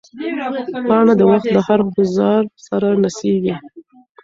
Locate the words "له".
1.55-1.61